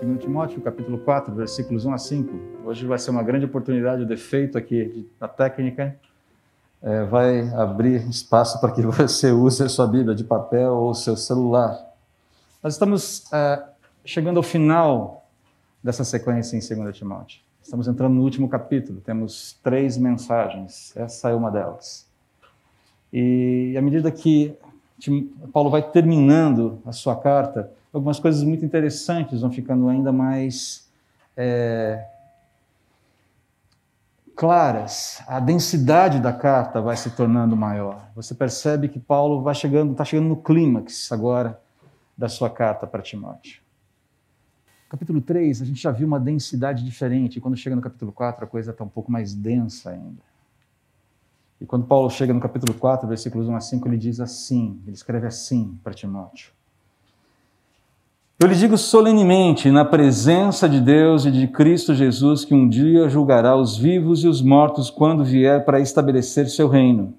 [0.00, 2.32] 2 Timóteo, capítulo 4, versículos 1 a 5.
[2.64, 5.98] Hoje vai ser uma grande oportunidade, o defeito aqui da técnica
[6.80, 11.16] é, vai abrir espaço para que você use a sua Bíblia de papel ou seu
[11.16, 11.76] celular.
[12.62, 13.64] Nós estamos é,
[14.04, 15.26] chegando ao final
[15.82, 17.40] dessa sequência em 2 Timóteo.
[17.60, 22.06] Estamos entrando no último capítulo, temos três mensagens, essa é uma delas.
[23.12, 24.56] E à medida que
[25.52, 30.88] Paulo vai terminando a sua carta, algumas coisas muito interessantes vão ficando ainda mais
[31.36, 32.06] é,
[34.34, 35.22] claras.
[35.26, 38.08] A densidade da carta vai se tornando maior.
[38.14, 41.60] Você percebe que Paulo vai chegando, está chegando no clímax agora
[42.16, 43.60] da sua carta para Timóteo.
[44.88, 47.40] Capítulo 3, a gente já viu uma densidade diferente.
[47.40, 50.22] Quando chega no capítulo 4, a coisa está um pouco mais densa ainda.
[51.60, 54.94] E quando Paulo chega no capítulo 4, versículos 1 a 5, ele diz assim, ele
[54.94, 56.57] escreve assim para Timóteo.
[58.40, 63.08] Eu lhe digo solenemente, na presença de Deus e de Cristo Jesus, que um dia
[63.08, 67.18] julgará os vivos e os mortos quando vier para estabelecer seu reino.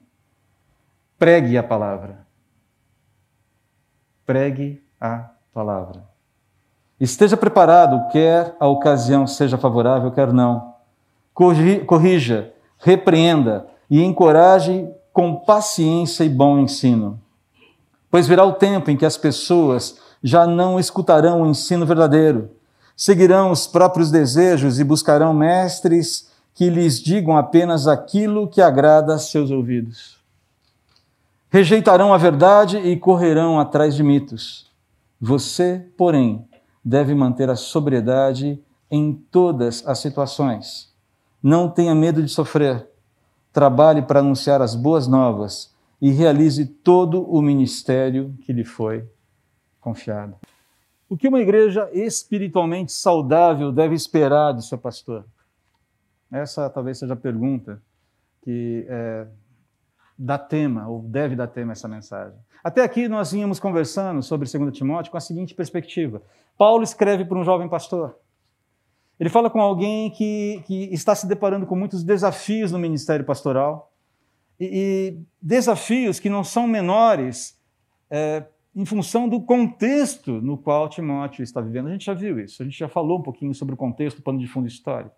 [1.17, 2.25] Pregue a palavra.
[4.25, 6.07] Pregue a palavra.
[6.97, 10.73] Esteja preparado, quer a ocasião seja favorável, quer não.
[11.33, 17.19] Corrija, repreenda e encoraje com paciência e bom ensino.
[18.09, 22.51] Pois virá o tempo em que as pessoas já não escutarão o ensino verdadeiro,
[22.95, 29.19] seguirão os próprios desejos e buscarão mestres que lhes digam apenas aquilo que agrada a
[29.19, 30.19] seus ouvidos.
[31.49, 34.67] Rejeitarão a verdade e correrão atrás de mitos.
[35.19, 36.45] Você, porém,
[36.83, 38.61] deve manter a sobriedade
[38.91, 40.89] em todas as situações.
[41.41, 42.87] Não tenha medo de sofrer.
[43.51, 49.07] Trabalhe para anunciar as boas novas e realize todo o ministério que lhe foi
[49.79, 50.35] confiado.
[51.09, 55.25] O que uma igreja espiritualmente saudável deve esperar do seu pastor?
[56.31, 57.81] Essa talvez seja a pergunta
[58.43, 59.27] que é,
[60.17, 62.37] dá tema, ou deve dar tema essa mensagem.
[62.63, 66.21] Até aqui nós vínhamos conversando sobre 2 Timóteo com a seguinte perspectiva.
[66.57, 68.17] Paulo escreve para um jovem pastor.
[69.19, 73.91] Ele fala com alguém que, que está se deparando com muitos desafios no ministério pastoral,
[74.59, 77.57] e, e desafios que não são menores
[78.09, 81.87] é, em função do contexto no qual Timóteo está vivendo.
[81.87, 84.21] A gente já viu isso, a gente já falou um pouquinho sobre o contexto, o
[84.21, 85.15] pano de fundo histórico.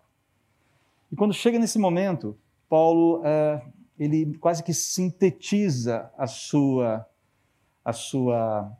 [1.10, 3.62] E quando chega nesse momento, Paulo é,
[3.98, 7.06] ele quase que sintetiza a sua
[7.84, 8.72] a sua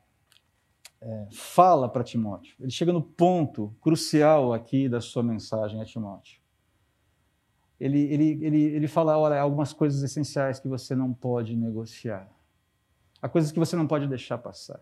[1.01, 2.55] é, fala para Timóteo.
[2.61, 6.41] Ele chega no ponto crucial aqui da sua mensagem a Timóteo.
[7.81, 12.31] Ele, ele, ele, ele fala: olha, algumas coisas essenciais que você não pode negociar.
[13.23, 14.81] Há coisas que você não pode deixar passar.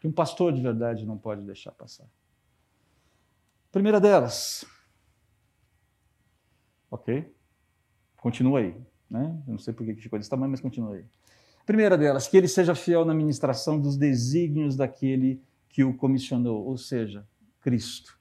[0.00, 2.06] Que um pastor de verdade não pode deixar passar.
[3.70, 4.64] Primeira delas.
[6.90, 7.30] Ok?
[8.16, 8.74] Continua aí.
[9.10, 9.42] Né?
[9.46, 11.04] Eu não sei por que ficou desse tamanho, mas continua aí.
[11.66, 16.78] Primeira delas, que ele seja fiel na ministração dos desígnios daquele que o comissionou, ou
[16.78, 17.26] seja,
[17.60, 18.18] Cristo.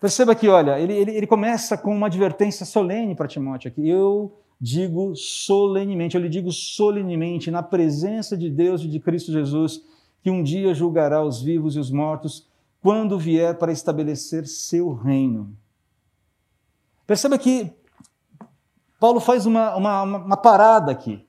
[0.00, 3.88] Perceba que, olha, ele, ele, ele começa com uma advertência solene para Timóteo aqui.
[3.88, 9.82] Eu digo solenemente, eu lhe digo solenemente, na presença de Deus e de Cristo Jesus,
[10.22, 12.46] que um dia julgará os vivos e os mortos,
[12.80, 15.56] quando vier para estabelecer seu reino.
[17.04, 17.72] Perceba que
[19.00, 21.26] Paulo faz uma, uma, uma parada aqui.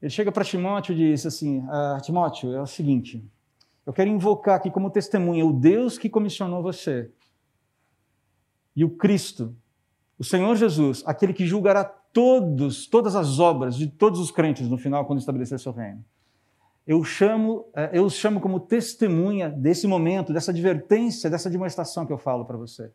[0.00, 3.28] Ele chega para Timóteo e diz assim: ah, Timóteo, é o seguinte,
[3.84, 7.10] eu quero invocar aqui como testemunha o Deus que comissionou você
[8.76, 9.56] e o Cristo
[10.18, 14.78] o Senhor Jesus, aquele que julgará todos, todas as obras de todos os crentes no
[14.78, 16.02] final, quando estabelecer seu reino.
[16.86, 22.18] Eu chamo, é, eu chamo como testemunha desse momento, dessa advertência, dessa demonstração que eu
[22.18, 22.90] falo para você.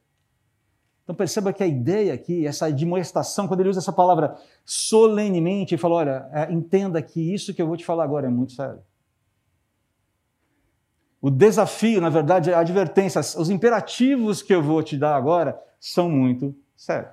[1.04, 5.82] Então perceba que a ideia aqui, essa demonstração, quando ele usa essa palavra solenemente, ele
[5.82, 8.82] fala: olha, é, entenda que isso que eu vou te falar agora é muito sério.
[11.22, 16.10] O desafio, na verdade, a advertência, os imperativos que eu vou te dar agora são
[16.10, 17.12] muito Sério.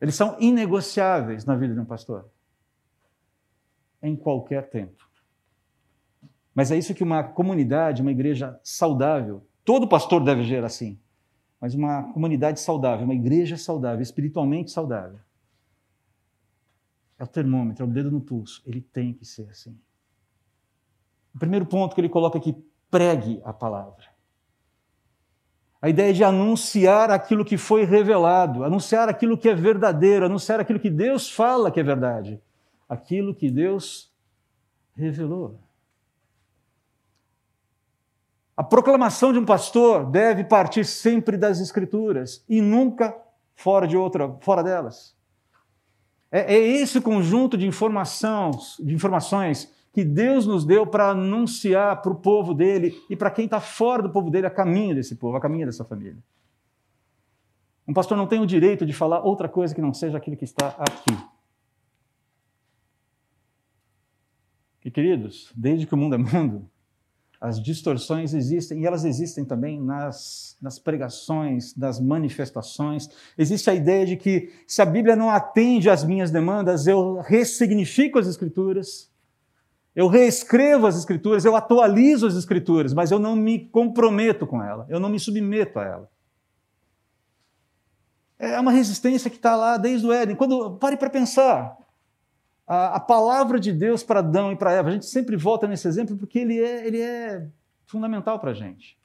[0.00, 2.28] Eles são inegociáveis na vida de um pastor.
[4.02, 5.08] Em qualquer tempo.
[6.52, 10.98] Mas é isso que uma comunidade, uma igreja saudável, todo pastor deve agir assim.
[11.60, 15.20] Mas uma comunidade saudável, uma igreja saudável, espiritualmente saudável.
[17.16, 18.64] É o termômetro, é o dedo no pulso.
[18.66, 19.78] Ele tem que ser assim.
[21.32, 22.52] O primeiro ponto que ele coloca aqui,
[22.90, 24.12] pregue a palavra.
[25.84, 30.80] A ideia de anunciar aquilo que foi revelado, anunciar aquilo que é verdadeiro, anunciar aquilo
[30.80, 32.40] que Deus fala que é verdade,
[32.88, 34.10] aquilo que Deus
[34.96, 35.60] revelou.
[38.56, 43.14] A proclamação de um pastor deve partir sempre das Escrituras e nunca
[43.54, 45.14] fora de outra, fora delas.
[46.32, 52.10] É, é esse conjunto de informações, de informações que Deus nos deu para anunciar para
[52.10, 55.36] o povo dele e para quem está fora do povo dele a caminho desse povo,
[55.36, 56.18] a caminho dessa família.
[57.86, 60.44] Um pastor não tem o direito de falar outra coisa que não seja aquilo que
[60.44, 61.16] está aqui.
[64.84, 66.68] E queridos, desde que o mundo é mundo,
[67.40, 73.08] as distorções existem, e elas existem também nas, nas pregações, nas manifestações.
[73.38, 78.18] Existe a ideia de que se a Bíblia não atende às minhas demandas, eu ressignifico
[78.18, 79.13] as Escrituras,
[79.94, 84.86] eu reescrevo as Escrituras, eu atualizo as Escrituras, mas eu não me comprometo com ela,
[84.88, 86.10] eu não me submeto a ela.
[88.38, 90.34] É uma resistência que está lá desde o Éden.
[90.34, 91.78] Quando pare para pensar,
[92.66, 95.86] a, a, palavra de Deus para Adão e para Eva, a gente sempre volta nesse
[95.86, 97.46] exemplo porque ele é, ele é
[97.86, 98.98] fundamental para a gente.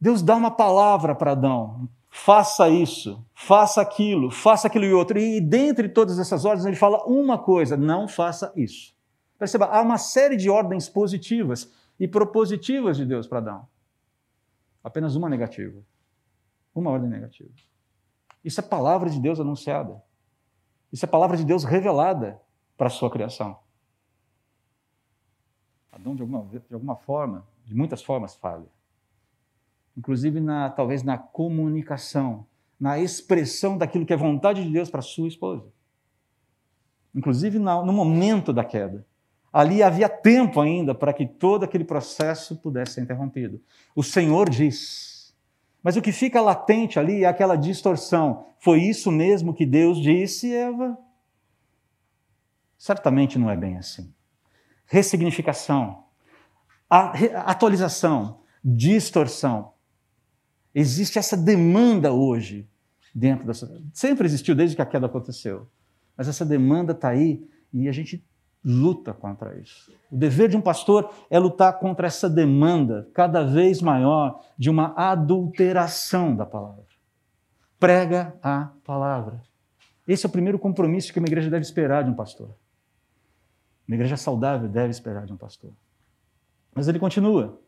[0.00, 5.18] Deus dá uma palavra para Adão, faça isso, faça aquilo, faça aquilo e outro.
[5.18, 8.96] E dentre todas essas ordens, ele fala uma coisa: não faça isso.
[9.38, 13.68] Perceba, há uma série de ordens positivas e propositivas de Deus para Adão.
[14.82, 15.80] Apenas uma negativa.
[16.74, 17.50] Uma ordem negativa.
[18.44, 20.02] Isso é palavra de Deus anunciada.
[20.92, 22.40] Isso é palavra de Deus revelada
[22.76, 23.58] para a sua criação.
[25.90, 28.66] Adão, de alguma, de alguma forma, de muitas formas, falha.
[29.96, 32.46] Inclusive, na, talvez na comunicação,
[32.78, 35.70] na expressão daquilo que é vontade de Deus para sua esposa.
[37.14, 39.04] Inclusive na, no momento da queda.
[39.52, 43.60] Ali havia tempo ainda para que todo aquele processo pudesse ser interrompido.
[43.94, 45.18] O Senhor diz:
[45.82, 48.46] mas o que fica latente ali é aquela distorção.
[48.58, 50.98] Foi isso mesmo que Deus disse, Eva?
[52.76, 54.12] Certamente não é bem assim.
[54.86, 56.04] Ressignificação,
[56.88, 59.74] atualização, distorção.
[60.74, 62.68] Existe essa demanda hoje
[63.14, 63.90] dentro da sociedade.
[63.92, 65.68] Sempre existiu desde que a queda aconteceu.
[66.16, 68.24] Mas essa demanda está aí e a gente
[68.64, 69.92] luta contra isso.
[70.10, 74.92] O dever de um pastor é lutar contra essa demanda cada vez maior de uma
[74.96, 76.84] adulteração da palavra.
[77.78, 79.40] Prega a palavra.
[80.06, 82.50] Esse é o primeiro compromisso que uma igreja deve esperar de um pastor.
[83.86, 85.70] Uma igreja saudável deve esperar de um pastor.
[86.74, 87.60] Mas ele continua: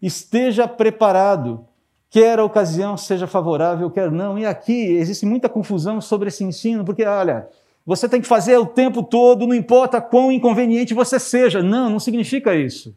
[0.00, 1.66] esteja preparado,
[2.10, 4.38] quer a ocasião seja favorável, quer não.
[4.38, 7.48] E aqui existe muita confusão sobre esse ensino, porque, olha,
[7.88, 11.62] você tem que fazer o tempo todo, não importa quão inconveniente você seja.
[11.62, 12.94] Não, não significa isso.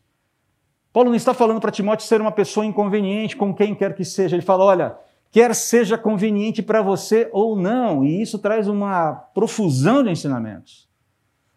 [0.91, 4.35] Paulo não está falando para Timóteo ser uma pessoa inconveniente com quem quer que seja.
[4.35, 4.97] Ele fala: olha,
[5.31, 8.03] quer seja conveniente para você ou não.
[8.03, 10.89] E isso traz uma profusão de ensinamentos.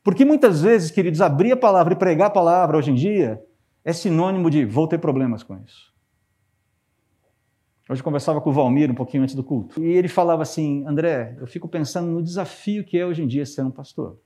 [0.04, 3.42] Porque muitas vezes, queridos, abrir a palavra e pregar a palavra hoje em dia
[3.84, 5.92] é sinônimo de vou ter problemas com isso.
[7.88, 9.82] Hoje eu conversava com o Valmir um pouquinho antes do culto.
[9.82, 13.44] E ele falava assim: André, eu fico pensando no desafio que é hoje em dia
[13.44, 14.18] ser um pastor.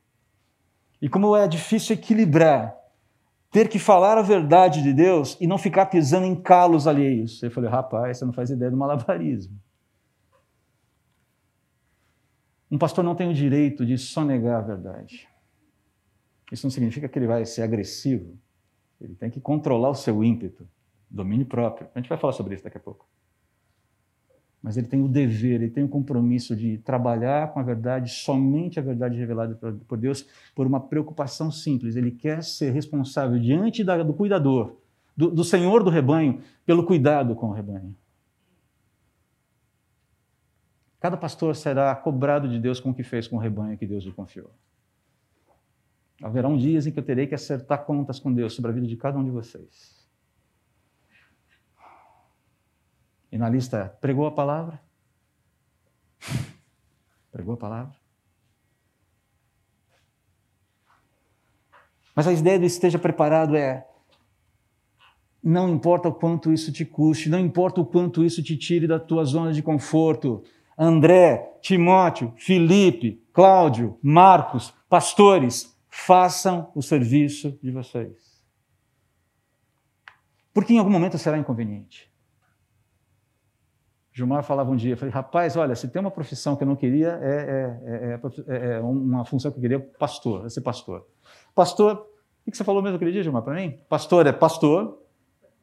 [1.03, 2.77] E como é difícil equilibrar
[3.51, 7.43] ter que falar a verdade de Deus e não ficar pisando em calos alheios.
[7.43, 9.59] Eu falei, rapaz, você não faz ideia do malabarismo.
[12.71, 15.27] Um pastor não tem o direito de sonegar a verdade.
[16.53, 18.39] Isso não significa que ele vai ser agressivo.
[19.01, 20.69] Ele tem que controlar o seu ímpeto,
[21.11, 21.89] domínio próprio.
[21.95, 23.07] A gente vai falar sobre isso daqui a pouco
[24.63, 28.79] mas ele tem o dever, ele tem o compromisso de trabalhar com a verdade, somente
[28.79, 29.55] a verdade revelada
[29.87, 31.95] por Deus, por uma preocupação simples.
[31.95, 34.77] Ele quer ser responsável diante do cuidador,
[35.17, 37.95] do, do Senhor do rebanho, pelo cuidado com o rebanho.
[41.01, 44.03] Cada pastor será cobrado de Deus com o que fez com o rebanho que Deus
[44.05, 44.51] lhe confiou.
[46.21, 48.97] Haverão dias em que eu terei que acertar contas com Deus sobre a vida de
[48.97, 49.98] cada um de vocês.
[53.31, 54.81] E na lista, pregou a palavra?
[57.31, 57.97] pregou a palavra?
[62.15, 63.87] Mas a ideia do esteja preparado é
[65.43, 68.99] não importa o quanto isso te custe, não importa o quanto isso te tire da
[68.99, 70.43] tua zona de conforto.
[70.77, 78.43] André, Timóteo, Felipe, Cláudio, Marcos, pastores, façam o serviço de vocês.
[80.53, 82.08] Porque em algum momento será inconveniente.
[84.19, 87.19] Gilmar falava um dia, falei, rapaz, olha, se tem uma profissão que eu não queria,
[87.23, 91.07] é, é, é, é uma função que eu queria, pastor, é ser pastor.
[91.55, 92.05] Pastor,
[92.45, 93.79] o que você falou mesmo aquele dia, Gilmar, para mim?
[93.89, 94.99] Pastor é pastor,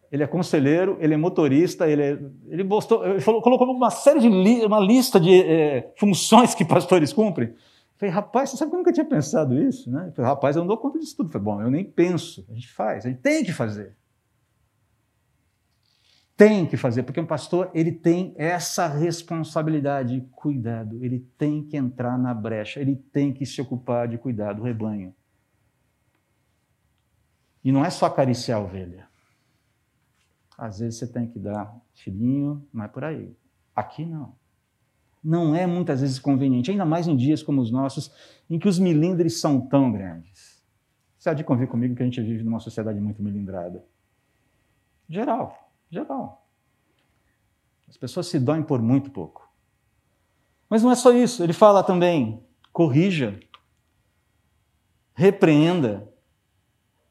[0.10, 4.22] ele é conselheiro, ele é motorista, ele, é, ele, postou, ele falou, colocou uma série
[4.22, 7.50] de li, uma lista de é, funções que pastores cumprem.
[7.50, 7.56] Eu
[7.98, 10.14] falei, rapaz, você sabe que eu nunca tinha pensado isso, né?
[10.16, 11.30] Falei, rapaz, eu não dou conta disso tudo.
[11.30, 13.94] Falei, bom, eu nem penso, a gente faz, a gente tem que fazer.
[16.38, 22.18] Tem que fazer, porque um pastor ele tem essa responsabilidade, cuidado, ele tem que entrar
[22.18, 25.16] na brecha, ele tem que se ocupar de cuidar do rebanho.
[27.64, 29.08] E não é só acariciar a ovelha.
[30.58, 33.36] Às vezes você tem que dar filhinho, é por aí.
[33.76, 34.36] Aqui não.
[35.24, 38.14] Não é muitas vezes conveniente, ainda mais em dias como os nossos,
[38.50, 40.64] em que os milindres são tão grandes.
[41.18, 43.84] Você há de convir comigo que a gente vive numa sociedade muito milindrada.
[45.10, 46.48] Geral, geral.
[47.88, 49.50] As pessoas se doem por muito pouco.
[50.70, 53.40] Mas não é só isso, ele fala também: corrija,
[55.14, 56.12] repreenda,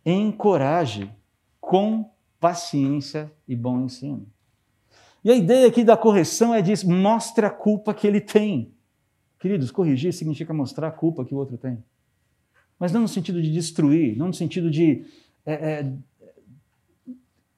[0.04, 1.10] encoraje
[1.60, 4.26] com paciência e bom ensino.
[5.24, 8.74] E a ideia aqui da correção é diz, mostre a culpa que ele tem.
[9.38, 11.82] Queridos, corrigir significa mostrar a culpa que o outro tem.
[12.78, 15.06] Mas não no sentido de destruir, não no sentido de
[15.46, 15.92] é, é,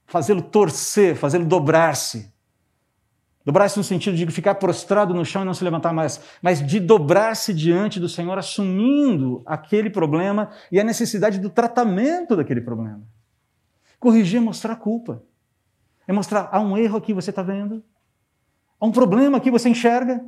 [0.07, 2.33] fazê-lo torcer, fazê-lo dobrar-se.
[3.45, 6.81] Dobrar-se no sentido de ficar prostrado no chão e não se levantar mais, mas de
[6.81, 13.03] dobrar-se diante do Senhor, assumindo aquele problema e a necessidade do tratamento daquele problema.
[14.01, 15.23] Corrigir é mostrar culpa.
[16.09, 17.85] É mostrar, há um erro aqui, você está vendo?
[18.81, 20.25] Há um problema aqui, você enxerga?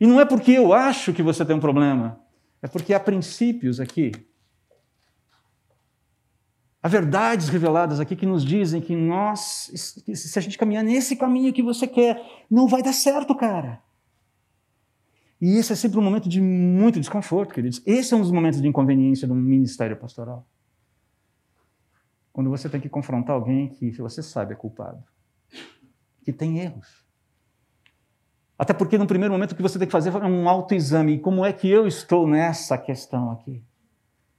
[0.00, 2.20] E não é porque eu acho que você tem um problema,
[2.60, 4.12] é porque há princípios aqui.
[6.84, 11.50] Há verdades reveladas aqui que nos dizem que nós, se a gente caminhar nesse caminho
[11.50, 13.82] que você quer, não vai dar certo, cara.
[15.40, 17.80] E esse é sempre um momento de muito desconforto, queridos.
[17.86, 20.46] Esse é um dos momentos de inconveniência do ministério pastoral.
[22.30, 25.02] Quando você tem que confrontar alguém que você sabe é culpado,
[26.22, 27.02] que tem erros.
[28.58, 31.18] Até porque no primeiro momento o que você tem que fazer é um autoexame.
[31.18, 33.64] Como é que eu estou nessa questão aqui?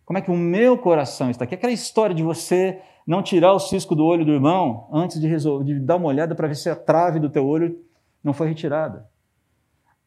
[0.05, 1.55] Como é que o meu coração está aqui?
[1.55, 5.65] Aquela história de você não tirar o cisco do olho do irmão antes de, resolver,
[5.65, 7.83] de dar uma olhada para ver se a trave do teu olho
[8.23, 9.09] não foi retirada.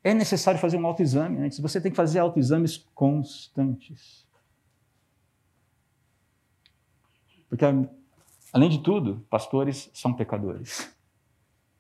[0.03, 1.59] É necessário fazer um autoexame antes.
[1.59, 4.27] Você tem que fazer autoexames constantes.
[7.49, 7.65] Porque,
[8.53, 10.95] além de tudo, pastores são pecadores.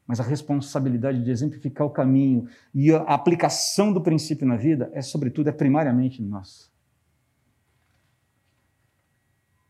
[0.07, 5.03] Mas a responsabilidade de exemplificar o caminho e a aplicação do princípio na vida é,
[5.03, 6.69] sobretudo, é primariamente nossa.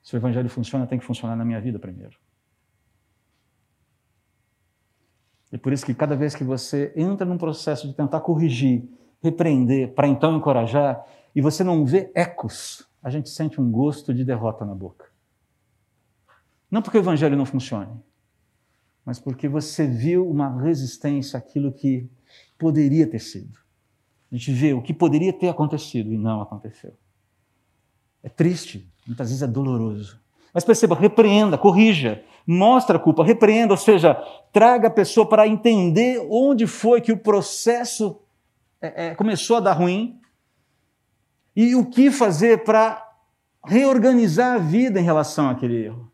[0.09, 2.19] Se o evangelho funciona, tem que funcionar na minha vida primeiro.
[5.53, 8.88] E por isso que cada vez que você entra num processo de tentar corrigir,
[9.21, 14.25] repreender, para então encorajar, e você não vê ecos, a gente sente um gosto de
[14.25, 15.12] derrota na boca.
[16.71, 18.03] Não porque o evangelho não funcione,
[19.05, 22.11] mas porque você viu uma resistência àquilo que
[22.57, 23.59] poderia ter sido.
[24.33, 26.97] A gente vê o que poderia ter acontecido e não aconteceu.
[28.23, 30.21] É triste, muitas vezes é doloroso.
[30.53, 34.15] Mas perceba, repreenda, corrija, mostra a culpa, repreenda, ou seja,
[34.53, 38.21] traga a pessoa para entender onde foi que o processo
[38.81, 40.21] é, é, começou a dar ruim
[41.55, 43.05] e o que fazer para
[43.65, 46.11] reorganizar a vida em relação àquele erro.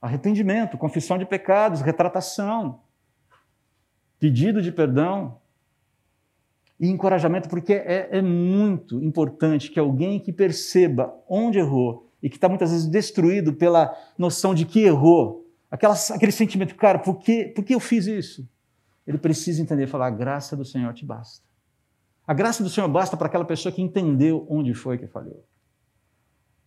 [0.00, 2.80] Arrependimento, confissão de pecados, retratação,
[4.18, 5.39] pedido de perdão
[6.80, 12.36] e encorajamento, porque é, é muito importante que alguém que perceba onde errou e que
[12.36, 17.44] está muitas vezes destruído pela noção de que errou, aquela, aquele sentimento, cara, por que,
[17.48, 18.48] por que eu fiz isso?
[19.06, 21.44] Ele precisa entender e falar: a graça do Senhor te basta.
[22.26, 25.44] A graça do Senhor basta para aquela pessoa que entendeu onde foi que falhou.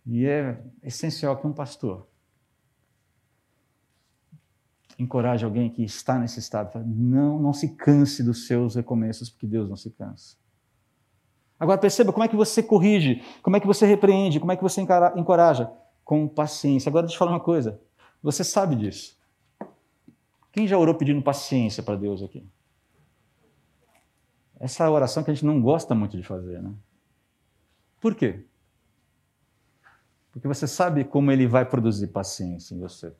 [0.06, 2.06] E é essencial que um pastor
[4.98, 6.82] encoraje alguém que está nesse estado.
[6.86, 10.36] Não, não se canse dos seus recomeços, porque Deus não se cansa.
[11.58, 14.62] Agora perceba como é que você corrige, como é que você repreende, como é que
[14.62, 15.70] você encoraja.
[16.04, 16.90] Com paciência.
[16.90, 17.80] Agora deixa eu falar uma coisa.
[18.22, 19.18] Você sabe disso.
[20.52, 22.46] Quem já orou pedindo paciência para Deus aqui?
[24.60, 26.72] Essa é oração que a gente não gosta muito de fazer, né?
[28.00, 28.44] Por quê?
[30.30, 33.14] Porque você sabe como ele vai produzir paciência em você.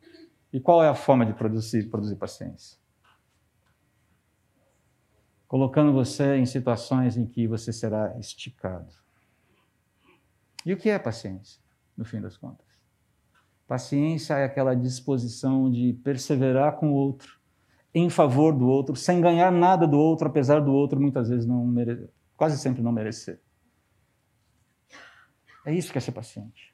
[0.54, 2.78] E qual é a forma de produzir, produzir paciência?
[5.48, 8.94] Colocando você em situações em que você será esticado.
[10.64, 11.60] E o que é paciência,
[11.96, 12.64] no fim das contas?
[13.66, 17.40] Paciência é aquela disposição de perseverar com o outro,
[17.92, 21.66] em favor do outro, sem ganhar nada do outro, apesar do outro muitas vezes não
[21.66, 23.40] merecer, quase sempre não merecer.
[25.66, 26.73] É isso que é ser paciente.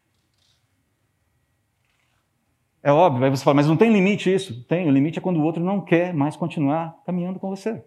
[2.82, 4.64] É óbvio, aí você fala, mas não tem limite isso?
[4.64, 7.84] Tem, o limite é quando o outro não quer mais continuar caminhando com você.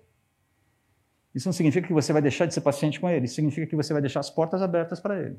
[1.33, 3.75] Isso não significa que você vai deixar de ser paciente com ele, isso significa que
[3.75, 5.37] você vai deixar as portas abertas para ele.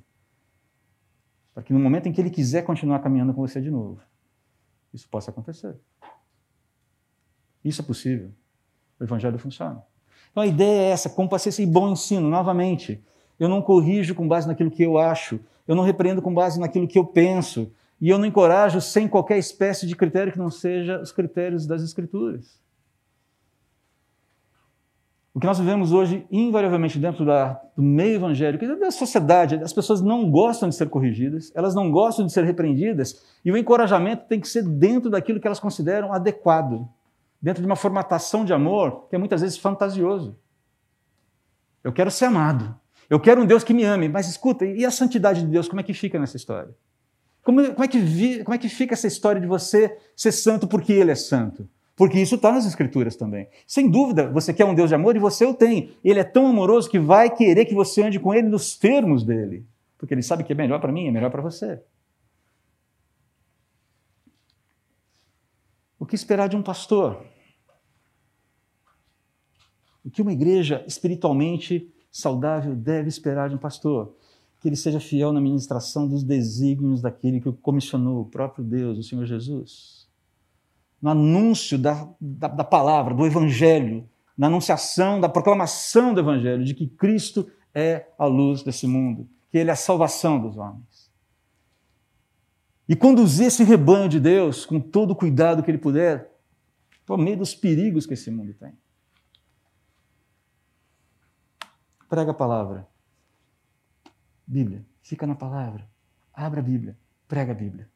[1.55, 4.01] Para que no momento em que ele quiser continuar caminhando com você de novo,
[4.93, 5.77] isso possa acontecer.
[7.65, 8.33] Isso é possível.
[8.99, 9.83] O evangelho funciona.
[10.33, 13.01] Então a ideia é essa, para ser esse bom ensino, novamente.
[13.39, 16.89] Eu não corrijo com base naquilo que eu acho, eu não repreendo com base naquilo
[16.89, 17.73] que eu penso,
[18.05, 21.83] e eu não encorajo sem qualquer espécie de critério que não seja os critérios das
[21.83, 22.61] Escrituras.
[25.33, 29.73] O que nós vivemos hoje, invariavelmente, dentro da, do meio evangélico e da sociedade, as
[29.73, 34.27] pessoas não gostam de ser corrigidas, elas não gostam de ser repreendidas, e o encorajamento
[34.29, 36.87] tem que ser dentro daquilo que elas consideram adequado,
[37.41, 40.39] dentro de uma formatação de amor que é muitas vezes fantasioso.
[41.83, 44.91] Eu quero ser amado, eu quero um Deus que me ame, mas escuta, e a
[44.91, 46.75] santidade de Deus, como é que fica nessa história?
[47.45, 50.67] Como, como, é, que vi, como é que fica essa história de você ser santo
[50.67, 51.69] porque Ele é santo?
[51.95, 53.49] Porque isso está nas Escrituras também.
[53.67, 55.95] Sem dúvida, você quer um Deus de amor e você o tem.
[56.03, 59.65] Ele é tão amoroso que vai querer que você ande com ele nos termos dele.
[59.99, 61.81] Porque ele sabe que é melhor para mim, é melhor para você.
[65.99, 67.25] O que esperar de um pastor?
[70.03, 74.17] O que uma igreja espiritualmente saudável deve esperar de um pastor?
[74.65, 78.97] Que ele seja fiel na ministração dos desígnios daquele que o comissionou, o próprio Deus,
[78.97, 80.05] o Senhor Jesus
[81.05, 86.73] no anúncio da, da, da palavra, do Evangelho, na anunciação, da proclamação do Evangelho, de
[86.73, 91.13] que Cristo é a luz desse mundo, que Ele é a salvação dos homens.
[92.89, 96.33] E conduzir esse rebanho de Deus com todo o cuidado que Ele puder,
[97.05, 98.73] por meio dos perigos que esse mundo tem.
[102.09, 102.89] Prega a palavra.
[104.47, 105.89] Bíblia, fica na palavra.
[106.33, 106.97] Abra a Bíblia,
[107.27, 107.89] prega a Bíblia.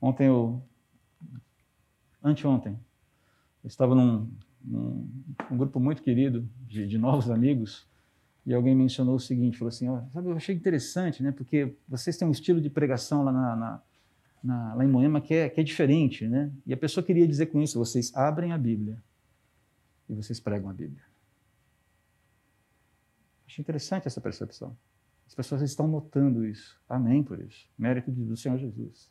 [0.00, 0.62] Ontem eu
[2.22, 2.78] anteontem.
[3.62, 4.30] Eu estava num,
[4.64, 5.08] num
[5.50, 7.86] um grupo muito querido de, de, novos amigos
[8.46, 12.16] e alguém mencionou o seguinte, falou assim, oh, sabe, eu achei interessante, né, porque vocês
[12.16, 13.82] têm um estilo de pregação lá, na, na,
[14.42, 17.46] na, lá em Moema que é, que é diferente, né, e a pessoa queria dizer
[17.46, 19.02] com isso, vocês abrem a Bíblia
[20.08, 21.02] e vocês pregam a Bíblia.
[23.46, 24.76] Achei interessante essa percepção.
[25.30, 26.76] As pessoas estão notando isso.
[26.88, 27.68] Amém por isso.
[27.78, 29.08] Mérito do Senhor Jesus.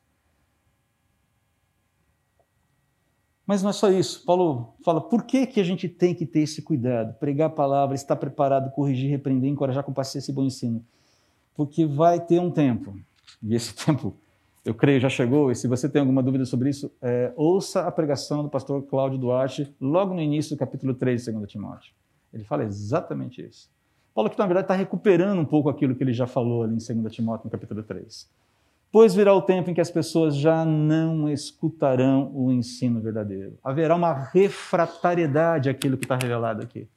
[3.47, 4.25] Mas não é só isso.
[4.25, 7.95] Paulo fala por que, que a gente tem que ter esse cuidado, pregar a palavra,
[7.95, 10.85] estar preparado, corrigir, repreender, encorajar com paciência e bom ensino.
[11.55, 12.99] Porque vai ter um tempo,
[13.41, 14.13] e esse tempo,
[14.65, 17.91] eu creio, já chegou, e se você tem alguma dúvida sobre isso, é, ouça a
[17.91, 21.93] pregação do pastor Cláudio Duarte, logo no início do capítulo 3 de 2 Timóteo.
[22.33, 23.69] Ele fala exatamente isso.
[24.13, 27.01] Paulo, que na verdade está recuperando um pouco aquilo que ele já falou ali em
[27.01, 28.29] 2 Timóteo, no capítulo 3.
[28.91, 33.57] Pois virá o tempo em que as pessoas já não escutarão o ensino verdadeiro.
[33.63, 36.87] Haverá uma refratariedade àquilo que está revelado aqui.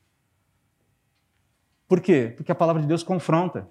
[1.87, 2.33] Por quê?
[2.35, 3.69] Porque a palavra de Deus confronta.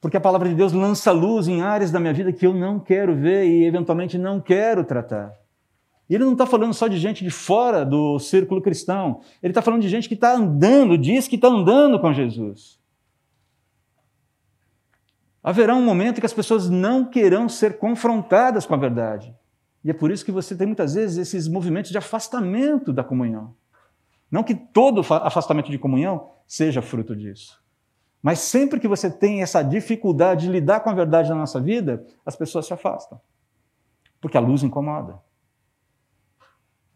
[0.00, 2.78] Porque a palavra de Deus lança luz em áreas da minha vida que eu não
[2.78, 5.34] quero ver e eventualmente não quero tratar.
[6.08, 9.20] E ele não está falando só de gente de fora do círculo cristão.
[9.42, 12.78] Ele está falando de gente que está andando, diz que está andando com Jesus.
[15.42, 19.34] Haverá um momento em que as pessoas não querão ser confrontadas com a verdade.
[19.84, 23.54] E é por isso que você tem muitas vezes esses movimentos de afastamento da comunhão.
[24.30, 27.62] Não que todo afastamento de comunhão seja fruto disso.
[28.22, 32.04] Mas sempre que você tem essa dificuldade de lidar com a verdade na nossa vida,
[32.26, 33.20] as pessoas se afastam.
[34.20, 35.20] Porque a luz incomoda.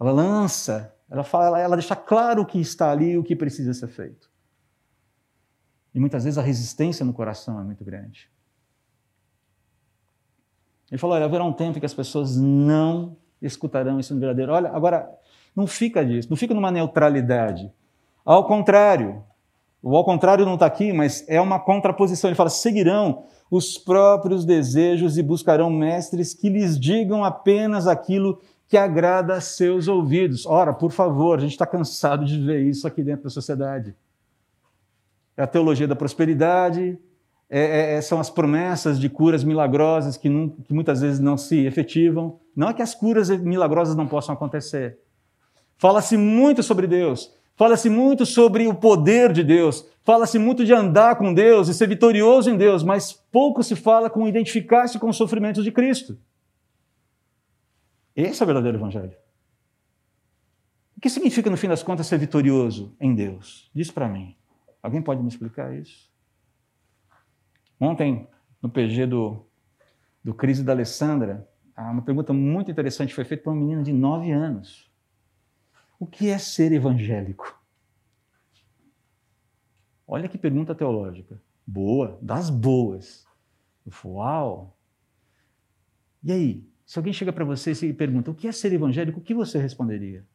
[0.02, 3.72] Ela lança, ela fala, ela deixa claro o que está ali e o que precisa
[3.72, 4.28] ser feito.
[5.94, 8.28] E muitas vezes a resistência no coração é muito grande.
[10.90, 14.52] Ele falou: olha, haverá um tempo em que as pessoas não escutarão isso no verdadeiro.
[14.52, 15.08] Olha, agora,
[15.54, 17.72] não fica disso, não fica numa neutralidade.
[18.24, 19.22] Ao contrário,
[19.80, 22.28] o ao contrário não está aqui, mas é uma contraposição.
[22.28, 28.40] Ele fala: seguirão os próprios desejos e buscarão mestres que lhes digam apenas aquilo
[28.72, 30.46] que agrada a seus ouvidos.
[30.46, 33.94] Ora, por favor, a gente está cansado de ver isso aqui dentro da sociedade.
[35.36, 36.98] É a teologia da prosperidade,
[37.50, 41.36] é, é, é, são as promessas de curas milagrosas que, não, que muitas vezes não
[41.36, 42.40] se efetivam.
[42.56, 44.98] Não é que as curas milagrosas não possam acontecer.
[45.76, 51.16] Fala-se muito sobre Deus, fala-se muito sobre o poder de Deus, fala-se muito de andar
[51.16, 55.16] com Deus e ser vitorioso em Deus, mas pouco se fala com identificar-se com os
[55.18, 56.16] sofrimentos de Cristo.
[58.14, 59.16] Esse é o verdadeiro Evangelho.
[60.96, 63.70] O que significa, no fim das contas, ser vitorioso em Deus?
[63.74, 64.36] Diz para mim.
[64.82, 66.10] Alguém pode me explicar isso?
[67.80, 68.28] Ontem,
[68.60, 69.44] no PG do,
[70.22, 74.30] do Crise da Alessandra, uma pergunta muito interessante foi feita por uma menina de 9
[74.30, 74.90] anos.
[75.98, 77.60] O que é ser evangélico?
[80.06, 81.40] Olha que pergunta teológica.
[81.66, 83.26] Boa, das boas.
[84.04, 84.76] Uau!
[86.22, 89.22] E aí, se alguém chega para você e pergunta o que é ser evangélico, o
[89.22, 90.26] que você responderia?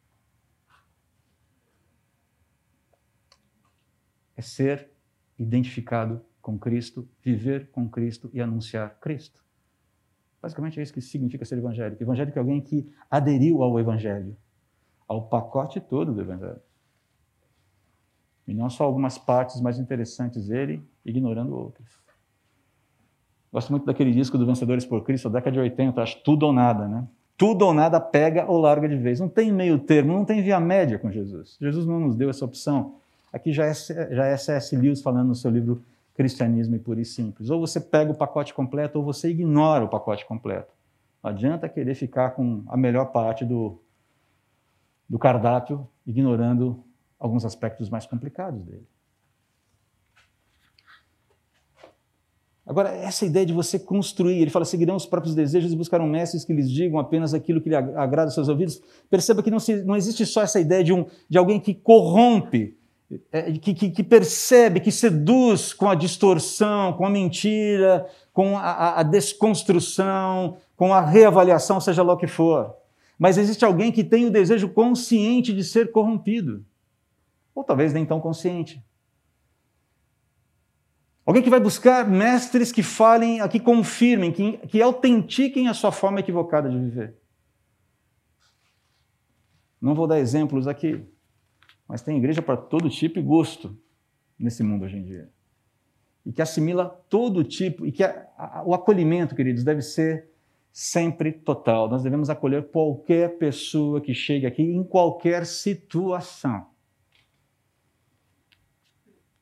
[4.36, 4.90] É ser
[5.38, 9.44] identificado com Cristo, viver com Cristo e anunciar Cristo.
[10.40, 12.02] Basicamente é isso que significa ser evangélico.
[12.02, 14.36] Evangélico é alguém que aderiu ao Evangelho,
[15.06, 16.62] ao pacote todo do Evangelho.
[18.46, 22.07] E não só algumas partes mais interessantes dele, ignorando outras.
[23.52, 26.52] Gosto muito daquele disco do Vencedores por Cristo, da década de 80, acho tudo ou
[26.52, 27.04] nada, né?
[27.36, 29.20] Tudo ou nada pega ou larga de vez.
[29.20, 31.56] Não tem meio termo, não tem via média com Jesus.
[31.60, 32.96] Jesus não nos deu essa opção.
[33.32, 34.76] Aqui já é, já é C.S.
[34.76, 35.82] Lewis falando no seu livro
[36.14, 37.48] Cristianismo e Puro e Simples.
[37.48, 40.72] Ou você pega o pacote completo ou você ignora o pacote completo.
[41.22, 43.80] Não adianta querer ficar com a melhor parte do,
[45.08, 46.82] do cardápio, ignorando
[47.18, 48.86] alguns aspectos mais complicados dele.
[52.68, 56.44] Agora, essa ideia de você construir, ele fala, seguirão os próprios desejos e buscarão mestres
[56.44, 58.82] que lhes digam apenas aquilo que lhe agrada aos seus ouvidos.
[59.08, 62.76] Perceba que não, se, não existe só essa ideia de, um, de alguém que corrompe,
[63.32, 69.00] é, que, que, que, percebe, que seduz com a distorção, com a mentira, com a,
[69.00, 72.74] a desconstrução, com a reavaliação, seja lá o que for.
[73.18, 76.62] Mas existe alguém que tem o desejo consciente de ser corrompido.
[77.54, 78.84] Ou talvez nem tão consciente.
[81.28, 86.20] Alguém que vai buscar mestres que falem, que confirmem, que, que autentiquem a sua forma
[86.20, 87.18] equivocada de viver.
[89.78, 91.04] Não vou dar exemplos aqui,
[91.86, 93.78] mas tem igreja para todo tipo e gosto
[94.38, 95.28] nesse mundo hoje em dia.
[96.24, 100.30] E que assimila todo tipo, e que a, a, o acolhimento, queridos, deve ser
[100.72, 101.90] sempre total.
[101.90, 106.68] Nós devemos acolher qualquer pessoa que chegue aqui em qualquer situação.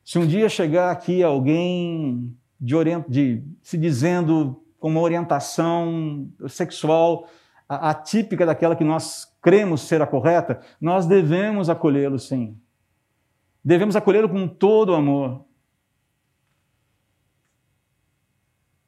[0.07, 2.73] Se um dia chegar aqui alguém de,
[3.09, 7.27] de se dizendo com uma orientação sexual
[7.67, 12.57] atípica daquela que nós cremos ser a correta, nós devemos acolhê-lo sim.
[13.61, 15.43] Devemos acolhê-lo com todo amor.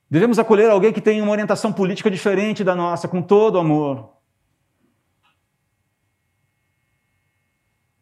[0.10, 4.18] Devemos acolher alguém que tem uma orientação política diferente da nossa, com todo amor.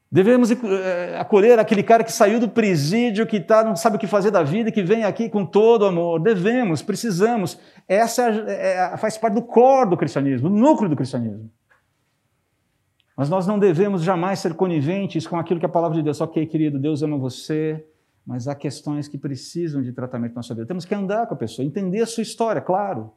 [0.09, 4.07] Devemos eh, acolher aquele cara que saiu do presídio, que tá, não sabe o que
[4.07, 6.21] fazer da vida, que vem aqui com todo amor.
[6.21, 7.59] Devemos, precisamos.
[7.87, 11.51] Essa é, é, faz parte do core do cristianismo, do núcleo do cristianismo.
[13.17, 16.21] Mas nós não devemos jamais ser coniventes com aquilo que a palavra de Deus.
[16.21, 17.85] Ok, querido, Deus ama você,
[18.25, 20.67] mas há questões que precisam de tratamento na sua vida.
[20.67, 23.11] Temos que andar com a pessoa, entender a sua história, claro.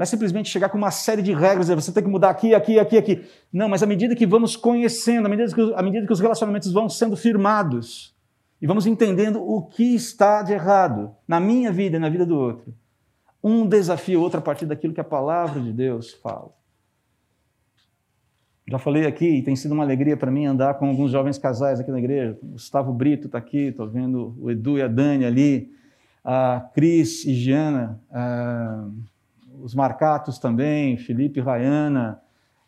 [0.00, 2.78] Não é simplesmente chegar com uma série de regras, você tem que mudar aqui, aqui,
[2.78, 3.22] aqui, aqui.
[3.52, 6.72] Não, mas à medida que vamos conhecendo, à medida que, à medida que os relacionamentos
[6.72, 8.16] vão sendo firmados,
[8.62, 12.34] e vamos entendendo o que está de errado na minha vida e na vida do
[12.34, 12.74] outro,
[13.44, 16.50] um desafio outro a partir daquilo que a palavra de Deus fala.
[18.70, 21.78] Já falei aqui, e tem sido uma alegria para mim andar com alguns jovens casais
[21.78, 22.38] aqui na igreja.
[22.42, 25.70] O Gustavo Brito está aqui, estou vendo o Edu e a Dani ali,
[26.24, 28.00] a Cris e Giana.
[29.62, 32.20] Os Marcatos também, Felipe Rayana,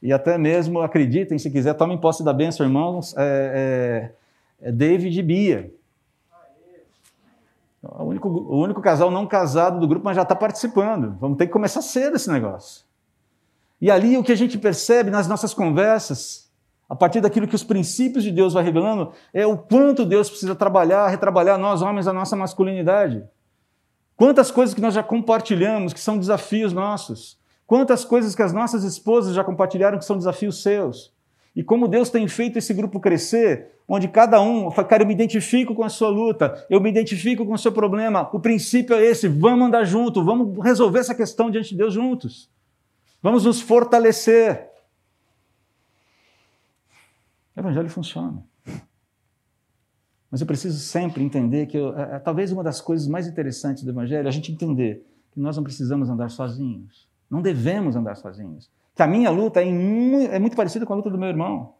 [0.02, 4.12] e até mesmo, acreditem, se quiser, tomem posse da bênção, irmãos, é,
[4.62, 5.72] é, é David e Bia.
[7.82, 11.16] O único, o único casal não casado do grupo, mas já está participando.
[11.20, 12.84] Vamos ter que começar cedo esse negócio.
[13.80, 16.48] E ali o que a gente percebe nas nossas conversas,
[16.88, 20.54] a partir daquilo que os princípios de Deus vai revelando, é o quanto Deus precisa
[20.54, 23.24] trabalhar, retrabalhar nós homens a nossa masculinidade.
[24.22, 27.36] Quantas coisas que nós já compartilhamos que são desafios nossos.
[27.66, 31.12] Quantas coisas que as nossas esposas já compartilharam que são desafios seus.
[31.56, 35.74] E como Deus tem feito esse grupo crescer, onde cada um, cara, eu me identifico
[35.74, 38.30] com a sua luta, eu me identifico com o seu problema.
[38.32, 42.48] O princípio é esse: vamos andar junto, vamos resolver essa questão diante de Deus juntos.
[43.20, 44.70] Vamos nos fortalecer.
[47.56, 48.51] O evangelho funciona.
[50.32, 53.84] Mas eu preciso sempre entender que, eu, é, é, talvez uma das coisas mais interessantes
[53.84, 57.06] do Evangelho é a gente entender que nós não precisamos andar sozinhos.
[57.30, 58.70] Não devemos andar sozinhos.
[58.94, 61.74] Que a minha luta é, é muito parecida com a luta do meu irmão.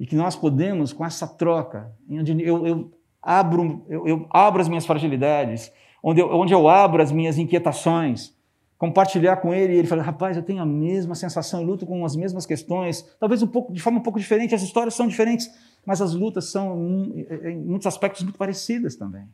[0.00, 4.68] E que nós podemos, com essa troca, onde eu, eu abro, eu, eu, abro as
[4.68, 5.72] minhas fragilidades,
[6.02, 8.36] onde eu, onde eu abro as minhas inquietações,
[8.78, 12.04] compartilhar com ele, e ele fala, rapaz, eu tenho a mesma sensação, eu luto com
[12.04, 15.50] as mesmas questões, talvez um pouco, de forma um pouco diferente, as histórias são diferentes,
[15.84, 17.12] mas as lutas são,
[17.44, 19.28] em muitos aspectos, muito parecidas também.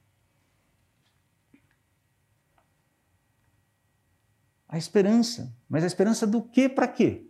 [4.66, 5.54] A esperança.
[5.68, 7.26] Mas a esperança do quê para quê?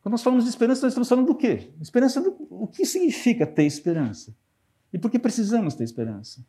[0.00, 1.72] Quando nós falamos de esperança, nós estamos falando do quê?
[1.80, 4.34] Esperança do o que significa ter esperança?
[4.92, 6.42] E por que precisamos ter esperança?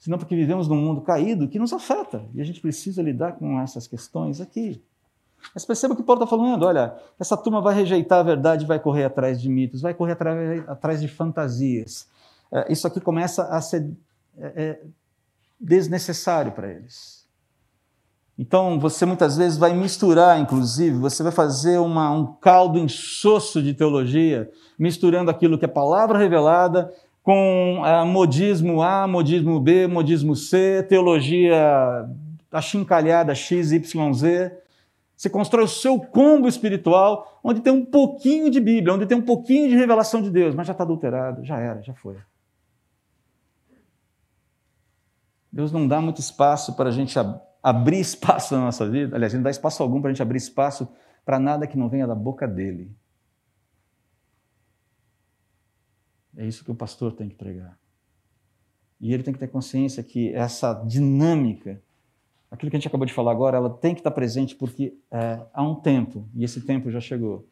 [0.00, 3.60] Senão porque vivemos num mundo caído que nos afeta e a gente precisa lidar com
[3.60, 4.82] essas questões aqui.
[5.54, 9.04] Mas perceba que Paulo está falando: olha, essa turma vai rejeitar a verdade, vai correr
[9.04, 12.08] atrás de mitos, vai correr atrás, atrás de fantasias,
[12.50, 13.90] é, isso aqui começa a ser
[14.38, 14.80] é, é
[15.60, 17.20] desnecessário para eles.
[18.38, 23.74] Então, você muitas vezes vai misturar, inclusive, você vai fazer uma, um caldo insosso de
[23.74, 26.90] teologia, misturando aquilo que é palavra revelada
[27.22, 32.08] com uh, modismo A, modismo B, modismo C, teologia
[32.50, 34.58] achincalhada X, Y, Z.
[35.16, 39.22] Você constrói o seu combo espiritual, onde tem um pouquinho de Bíblia, onde tem um
[39.22, 42.16] pouquinho de revelação de Deus, mas já está adulterado, já era, já foi.
[45.52, 49.14] Deus não dá muito espaço para a gente ab abrir espaço na nossa vida.
[49.14, 50.88] Aliás, ele não dá espaço algum para a gente abrir espaço
[51.26, 52.90] para nada que não venha da boca dele.
[56.40, 57.78] É isso que o pastor tem que pregar.
[59.00, 61.82] E ele tem que ter consciência que essa dinâmica
[62.50, 65.40] aquilo que a gente acabou de falar agora, ela tem que estar presente porque é,
[65.54, 67.46] há um tempo, e esse tempo já chegou,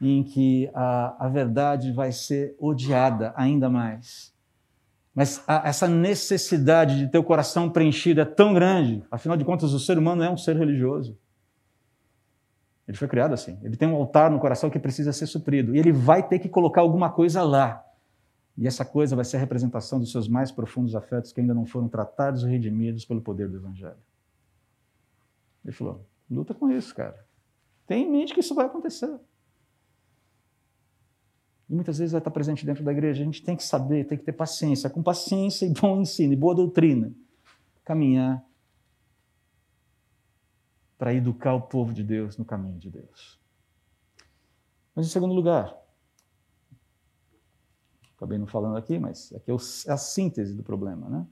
[0.00, 4.32] em que a, a verdade vai ser odiada ainda mais.
[5.14, 9.72] Mas a, essa necessidade de ter o coração preenchido é tão grande, afinal de contas,
[9.72, 11.18] o ser humano é um ser religioso.
[12.86, 13.58] Ele foi criado assim.
[13.62, 15.76] Ele tem um altar no coração que precisa ser suprido.
[15.76, 17.84] E ele vai ter que colocar alguma coisa lá.
[18.58, 21.64] E essa coisa vai ser a representação dos seus mais profundos afetos que ainda não
[21.64, 23.96] foram tratados e redimidos pelo poder do Evangelho.
[25.64, 27.24] Ele falou: luta com isso, cara.
[27.86, 29.16] Tem em mente que isso vai acontecer.
[31.68, 33.22] E muitas vezes vai estar presente dentro da igreja.
[33.22, 36.36] A gente tem que saber, tem que ter paciência, com paciência e bom ensino e
[36.36, 37.12] boa doutrina,
[37.84, 38.44] caminhar
[40.98, 43.38] para educar o povo de Deus no caminho de Deus.
[44.96, 45.76] Mas em segundo lugar,
[48.18, 51.26] acabei não falando aqui, mas aqui é, é a síntese do problema, né?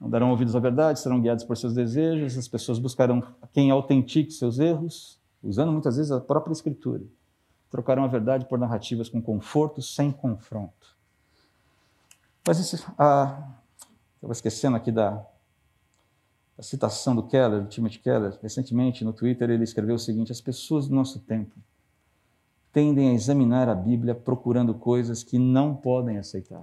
[0.00, 4.30] Não darão ouvidos à verdade, serão guiados por seus desejos, as pessoas buscarão quem autentique
[4.30, 7.02] seus erros, usando muitas vezes a própria Escritura.
[7.70, 10.96] Trocarão a verdade por narrativas com conforto, sem confronto.
[12.46, 13.56] Mas isso, ah,
[14.14, 15.26] estava esquecendo aqui da,
[16.56, 18.38] da citação do Keller, do Timothy Keller.
[18.40, 21.56] Recentemente, no Twitter, ele escreveu o seguinte: As pessoas do nosso tempo
[22.76, 26.62] tendem a examinar a Bíblia procurando coisas que não podem aceitar.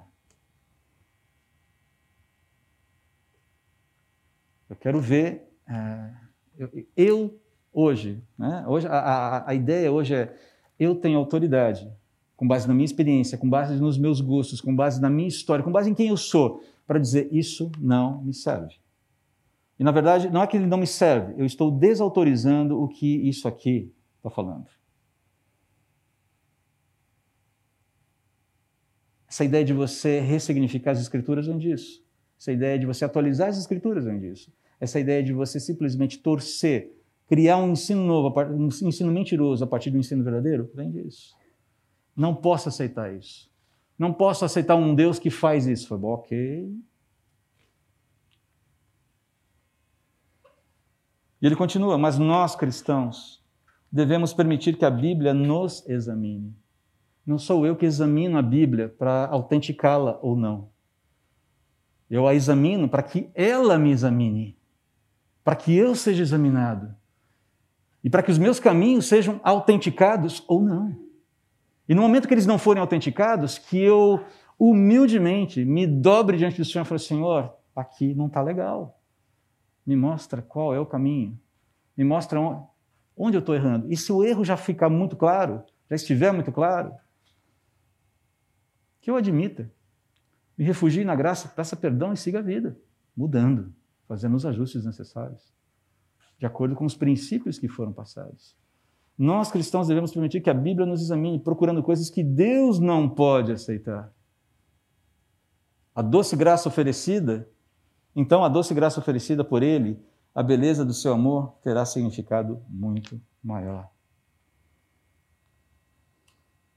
[4.70, 5.52] Eu quero ver.
[5.68, 6.14] É,
[6.56, 7.42] eu, eu,
[7.74, 8.64] hoje, né?
[8.68, 10.38] hoje a, a, a ideia hoje é
[10.80, 11.92] eu tenho autoridade,
[12.38, 15.66] com base na minha experiência, com base nos meus gostos, com base na minha história,
[15.66, 18.76] com base em quem eu sou, para dizer isso não me serve.
[19.80, 23.28] E na verdade, não é que ele não me serve, eu estou desautorizando o que
[23.28, 24.68] isso aqui está falando.
[29.34, 32.06] Essa ideia de você ressignificar as escrituras vem disso.
[32.40, 34.54] Essa ideia de você atualizar as escrituras vem disso.
[34.80, 36.96] Essa ideia de você simplesmente torcer,
[37.28, 41.36] criar um ensino novo, um ensino mentiroso a partir do ensino verdadeiro, vem disso.
[42.16, 43.50] Não posso aceitar isso.
[43.98, 45.88] Não posso aceitar um Deus que faz isso.
[45.88, 46.72] Foi bom, ok.
[51.42, 53.44] E ele continua, mas nós cristãos
[53.92, 56.54] devemos permitir que a Bíblia nos examine.
[57.26, 60.70] Não sou eu que examino a Bíblia para autenticá-la ou não.
[62.10, 64.58] Eu a examino para que ela me examine
[65.44, 66.96] para que eu seja examinado
[68.04, 70.98] e para que os meus caminhos sejam autenticados ou não.
[71.88, 74.24] E no momento que eles não forem autenticados, que eu
[74.58, 79.00] humildemente me dobre diante do Senhor e fale: Senhor, aqui não está legal.
[79.86, 81.38] Me mostra qual é o caminho.
[81.96, 82.40] Me mostra
[83.16, 83.92] onde eu estou errando.
[83.92, 86.94] E se o erro já ficar muito claro, já estiver muito claro,
[89.04, 89.72] que eu admita,
[90.58, 92.76] me refugie na graça, peça perdão e siga a vida,
[93.16, 93.72] mudando
[94.08, 95.42] fazendo os ajustes necessários,
[96.38, 98.56] de acordo com os princípios que foram passados.
[99.18, 103.52] Nós cristãos devemos permitir que a Bíblia nos examine, procurando coisas que Deus não pode
[103.52, 104.12] aceitar.
[105.96, 107.50] A doce graça oferecida,
[108.16, 110.00] então a doce graça oferecida por Ele,
[110.34, 113.90] a beleza do seu amor terá significado muito maior.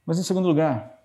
[0.05, 0.96] Mas em segundo lugar,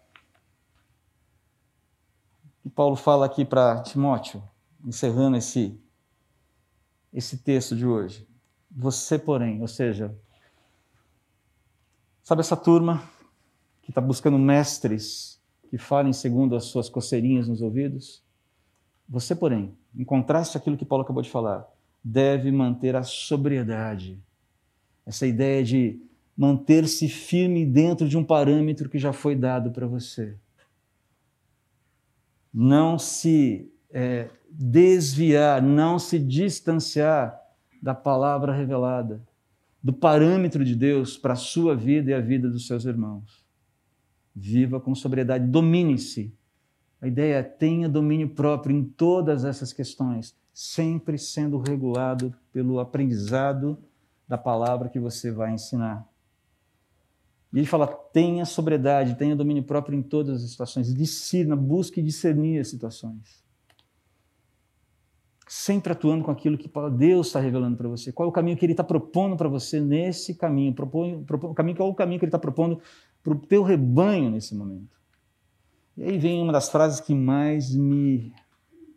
[2.62, 4.42] que Paulo fala aqui para Timóteo,
[4.86, 5.80] encerrando esse
[7.14, 8.26] esse texto de hoje.
[8.70, 10.16] Você, porém, ou seja,
[12.24, 13.04] sabe essa turma
[13.82, 18.24] que está buscando mestres que falem segundo as suas coceirinhas nos ouvidos?
[19.10, 21.68] Você, porém, em contraste àquilo que Paulo acabou de falar,
[22.02, 24.18] deve manter a sobriedade.
[25.06, 26.02] Essa ideia de
[26.38, 30.38] manter-se firme dentro de um parâmetro que já foi dado para você.
[32.54, 37.40] Não se é, desviar, não se distanciar
[37.82, 39.22] da palavra revelada,
[39.82, 43.44] do parâmetro de Deus para a sua vida e a vida dos seus irmãos.
[44.36, 46.34] Viva com sobriedade, domine-se
[47.02, 53.78] A ideia é tenha domínio próprio em todas essas questões, sempre sendo regulado pelo aprendizado
[54.28, 56.08] da palavra que você vai ensinar.
[57.54, 62.60] E ele fala: tenha sobriedade, tenha domínio próprio em todas as situações, discirna, busque discernir
[62.60, 63.42] as situações.
[65.48, 68.10] Sempre atuando com aquilo que Deus está revelando para você.
[68.12, 70.74] Qual é o caminho que Ele está propondo para você nesse caminho?
[70.74, 72.80] Propõe, propõe, caminho, qual é o caminho que Ele está propondo
[73.22, 74.98] para o teu rebanho nesse momento?
[75.98, 78.34] E aí vem uma das frases que mais me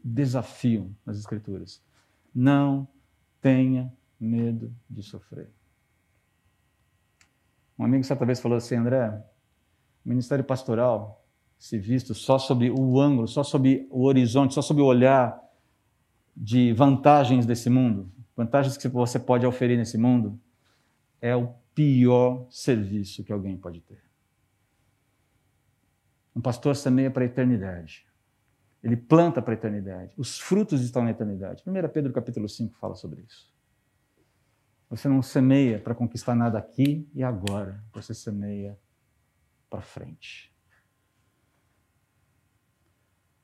[0.03, 1.83] desafiam nas Escrituras.
[2.33, 2.87] Não
[3.41, 5.51] tenha medo de sofrer.
[7.85, 9.11] Um amigo certa vez falou assim, André,
[10.03, 11.23] o ministério pastoral,
[11.59, 15.39] se visto só sobre o ângulo, só sobre o horizonte, só sobre o olhar
[16.35, 20.41] de vantagens desse mundo, vantagens que você pode oferir nesse mundo,
[21.21, 24.03] é o pior serviço que alguém pode ter.
[26.35, 28.07] Um pastor semeia para a eternidade.
[28.83, 30.15] Ele planta para a eternidade.
[30.17, 31.63] Os frutos estão na eternidade.
[31.67, 33.54] 1 Pedro capítulo 5 fala sobre isso.
[34.91, 37.83] Você não semeia para conquistar nada aqui e agora.
[37.93, 38.79] Você semeia
[39.69, 40.55] para frente.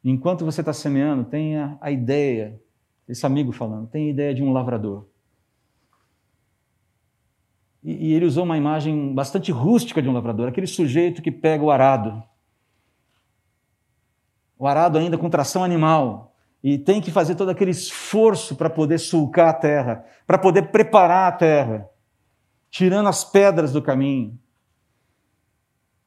[0.03, 2.61] Enquanto você está semeando, tenha a ideia,
[3.07, 5.07] esse amigo falando, tenha a ideia de um lavrador.
[7.83, 11.63] E, e ele usou uma imagem bastante rústica de um lavrador, aquele sujeito que pega
[11.63, 12.23] o arado.
[14.59, 16.30] O arado ainda com tração animal,
[16.63, 21.33] e tem que fazer todo aquele esforço para poder sulcar a terra, para poder preparar
[21.33, 21.89] a terra,
[22.71, 24.39] tirando as pedras do caminho,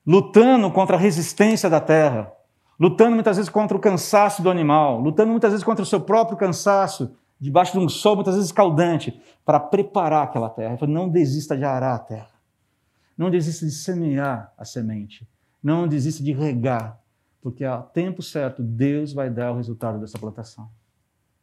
[0.06, 2.32] lutando contra a resistência da terra,
[2.80, 6.38] lutando muitas vezes contra o cansaço do animal, lutando muitas vezes contra o seu próprio
[6.38, 10.78] cansaço, debaixo de um sol muitas vezes escaldante, para preparar aquela terra.
[10.88, 12.32] Não desista de arar a terra,
[13.18, 15.28] não desista de semear a semente,
[15.62, 17.00] não desista de regar,
[17.44, 20.70] porque a tempo certo Deus vai dar o resultado dessa plantação.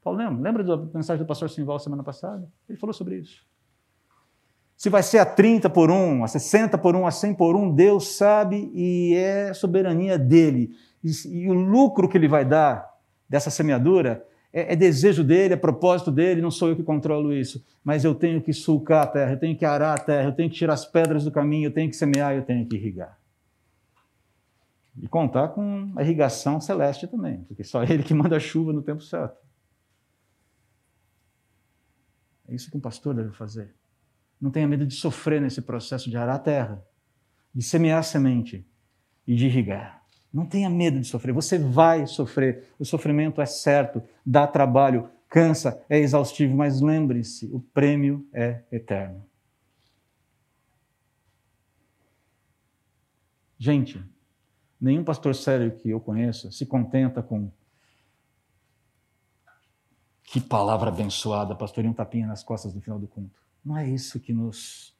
[0.02, 0.42] Paulo, lembra?
[0.42, 2.50] Lembra da mensagem do pastor Simval semana passada?
[2.66, 3.44] Ele falou sobre isso.
[4.74, 7.74] Se vai ser a 30 por 1, a 60 por 1, a 100 por 1,
[7.74, 10.70] Deus sabe e é soberania dele.
[11.04, 12.88] E, e o lucro que ele vai dar
[13.28, 17.62] dessa semeadura é, é, desejo dele, é propósito dele, não sou eu que controlo isso.
[17.84, 20.48] Mas eu tenho que sulcar a terra, eu tenho que arar a terra, eu tenho
[20.48, 23.19] que tirar as pedras do caminho, eu tenho que semear, eu tenho que irrigar.
[24.96, 28.82] E contar com a irrigação celeste também, porque só ele que manda a chuva no
[28.82, 29.38] tempo certo.
[32.48, 33.74] É isso que um pastor deve fazer.
[34.40, 36.84] Não tenha medo de sofrer nesse processo de arar a terra,
[37.54, 38.66] de semear a semente
[39.26, 40.02] e de irrigar.
[40.32, 41.32] Não tenha medo de sofrer.
[41.32, 42.72] Você vai sofrer.
[42.78, 49.24] O sofrimento é certo, dá trabalho, cansa, é exaustivo, mas lembre-se: o prêmio é eterno.
[53.58, 54.02] Gente,
[54.80, 57.50] Nenhum pastor sério que eu conheça se contenta com
[60.24, 63.42] que palavra abençoada, pastorinho um tapinha nas costas no final do culto.
[63.64, 64.96] Não é isso que nos.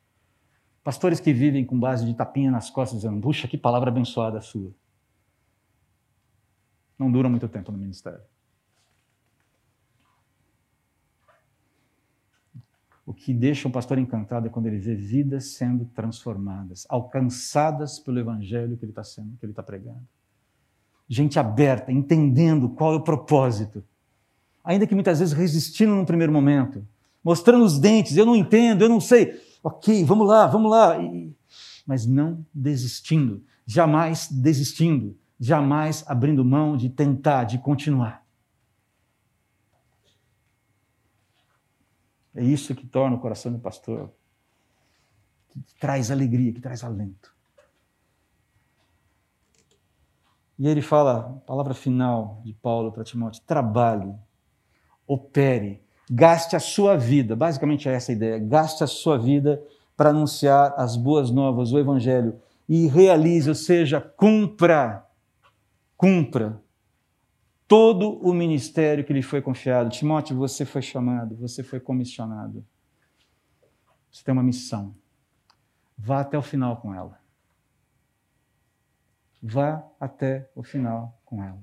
[0.83, 4.41] Pastores que vivem com base de tapinha nas costas, dizendo, puxa, que palavra abençoada a
[4.41, 4.75] sua.
[6.99, 8.21] Não dura muito tempo no ministério.
[13.11, 18.21] O que deixa um pastor encantado é quando ele vê vidas sendo transformadas, alcançadas pelo
[18.21, 20.07] evangelho que ele está sendo, que ele está pregando.
[21.09, 23.83] Gente aberta, entendendo qual é o propósito.
[24.63, 26.87] Ainda que muitas vezes resistindo num primeiro momento,
[27.25, 29.43] mostrando os dentes, eu não entendo, eu não sei.
[29.61, 30.97] Ok, vamos lá, vamos lá.
[31.85, 38.20] Mas não desistindo, jamais desistindo, jamais abrindo mão de tentar, de continuar.
[42.35, 44.11] É isso que torna o coração do pastor,
[45.49, 47.35] que traz alegria, que traz alento.
[50.59, 54.15] E ele fala, palavra final de Paulo para Timóteo: trabalhe,
[55.07, 57.35] opere, gaste a sua vida.
[57.35, 59.63] Basicamente é essa a ideia: gaste a sua vida
[59.97, 65.07] para anunciar as boas novas, o evangelho, e realize, ou seja, cumpra,
[65.97, 66.63] cumpra
[67.71, 69.91] todo o ministério que lhe foi confiado.
[69.91, 72.67] Timóteo, você foi chamado, você foi comissionado.
[74.11, 74.93] Você tem uma missão.
[75.97, 77.21] Vá até o final com ela.
[79.41, 81.63] Vá até o final com ela.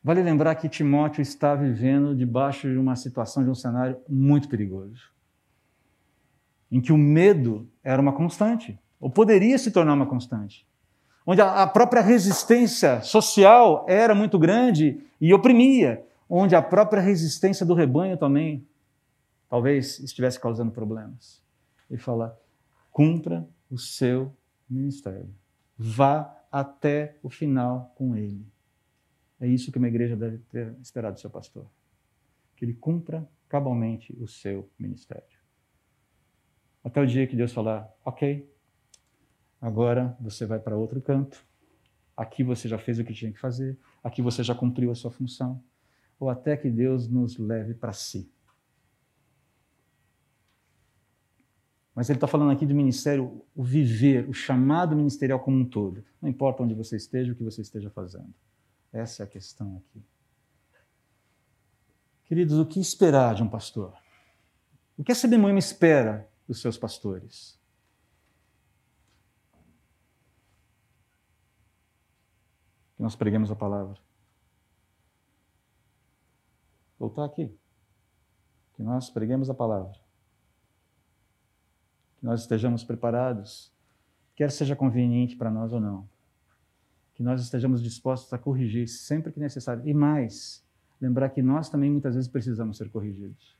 [0.00, 5.12] Vale lembrar que Timóteo está vivendo debaixo de uma situação, de um cenário muito perigoso,
[6.70, 10.64] em que o medo era uma constante, ou poderia se tornar uma constante
[11.26, 17.74] onde a própria resistência social era muito grande e oprimia, onde a própria resistência do
[17.74, 18.66] rebanho também
[19.48, 21.42] talvez estivesse causando problemas.
[21.90, 22.40] Ele fala:
[22.92, 24.32] cumpra o seu
[24.70, 25.34] ministério.
[25.76, 28.46] Vá até o final com ele.
[29.40, 31.66] É isso que uma igreja deve ter esperado do seu pastor.
[32.54, 35.38] Que ele cumpra cabalmente o seu ministério.
[36.82, 38.48] Até o dia que Deus falar, ok,
[39.66, 41.44] agora você vai para outro canto,
[42.16, 45.10] aqui você já fez o que tinha que fazer, aqui você já cumpriu a sua
[45.10, 45.60] função,
[46.20, 48.30] ou até que Deus nos leve para si.
[51.92, 56.04] Mas ele está falando aqui do ministério, o viver, o chamado ministerial como um todo.
[56.22, 58.32] Não importa onde você esteja, o que você esteja fazendo.
[58.92, 60.00] Essa é a questão aqui.
[62.24, 63.94] Queridos, o que esperar de um pastor?
[64.96, 67.55] O que essa demônio espera dos seus pastores?
[72.96, 73.98] Que nós preguemos a palavra.
[76.98, 77.54] Voltar aqui.
[78.74, 80.06] Que nós preguemos a palavra
[82.18, 83.72] que nós estejamos preparados,
[84.34, 86.08] quer seja conveniente para nós ou não.
[87.14, 89.86] Que nós estejamos dispostos a corrigir sempre que necessário.
[89.86, 90.64] E mais,
[91.00, 93.56] lembrar que nós também muitas vezes precisamos ser corrigidos.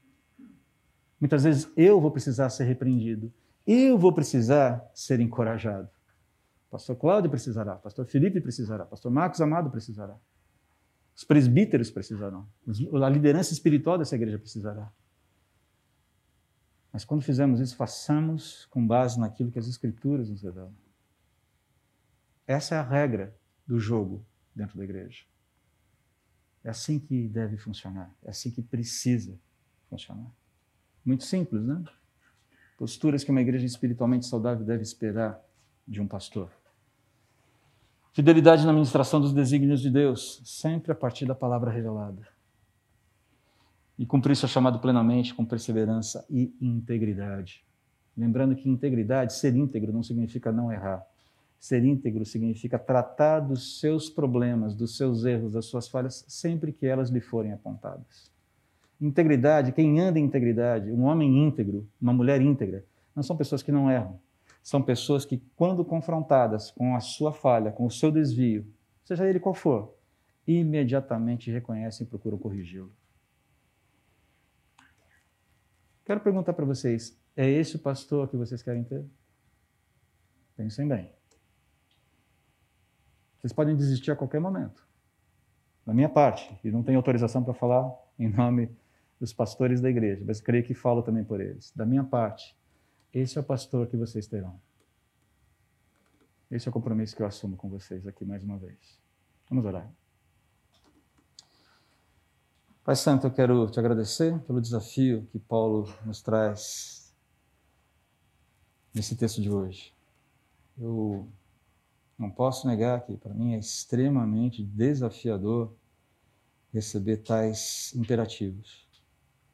[1.19, 3.33] Muitas vezes eu vou precisar ser repreendido.
[3.67, 5.89] Eu vou precisar ser encorajado.
[6.77, 10.15] Pastor Cláudio precisará, Pastor Felipe precisará, Pastor Marcos Amado precisará.
[11.15, 12.47] Os presbíteros precisarão.
[13.03, 14.93] A liderança espiritual dessa igreja precisará.
[16.93, 20.75] Mas quando fizermos isso, façamos com base naquilo que as Escrituras nos revelam.
[22.47, 23.35] Essa é a regra
[23.67, 24.23] do jogo
[24.55, 25.25] dentro da igreja.
[26.63, 29.41] É assim que deve funcionar, é assim que precisa
[29.89, 30.31] funcionar.
[31.03, 31.83] Muito simples, né?
[32.77, 35.43] Posturas que uma igreja espiritualmente saudável deve esperar
[35.89, 36.53] de um pastor.
[38.17, 42.27] Fidelidade na administração dos desígnios de Deus, sempre a partir da palavra revelada
[43.99, 47.63] e cumprir seu chamado plenamente com perseverança e integridade.
[48.17, 51.05] Lembrando que integridade, ser íntegro, não significa não errar.
[51.61, 56.87] Ser íntegro significa tratar dos seus problemas, dos seus erros, das suas falhas, sempre que
[56.87, 58.33] elas lhe forem apontadas.
[58.99, 62.83] Integridade, quem anda em integridade, um homem íntegro, uma mulher íntegra,
[63.15, 64.19] não são pessoas que não erram.
[64.67, 68.67] São pessoas que, quando confrontadas com a sua falha, com o seu desvio,
[69.05, 69.95] seja ele qual for,
[70.45, 72.93] imediatamente reconhecem e procuram corrigi-lo.
[76.05, 79.07] Quero perguntar para vocês: é esse o pastor que vocês querem ter?
[80.57, 81.13] Pensem bem.
[83.39, 84.85] Vocês podem desistir a qualquer momento.
[85.87, 87.89] Da minha parte, e não tenho autorização para falar
[88.19, 88.69] em nome
[89.21, 91.71] dos pastores da igreja, mas creio que falo também por eles.
[91.71, 92.57] Da minha parte,
[93.21, 94.61] esse é o pastor que vocês terão.
[96.51, 99.01] Esse é o compromisso que eu assumo com vocês aqui mais uma vez.
[99.49, 99.91] Vamos orar.
[102.85, 107.15] Pai Santo, eu quero te agradecer pelo desafio que Paulo nos traz
[108.95, 109.95] nesse texto de hoje.
[110.79, 111.27] Eu
[112.19, 115.75] não posso negar que para mim é extremamente desafiador
[116.71, 118.87] receber tais imperativos.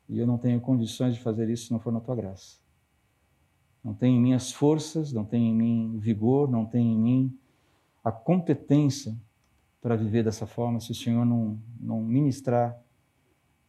[0.08, 2.61] E eu não tenho condições de fazer isso se não for na tua graça.
[3.82, 7.38] Não tem em mim as forças, não tem em mim vigor, não tem em mim
[8.04, 9.16] a competência
[9.80, 12.80] para viver dessa forma se o Senhor não, não ministrar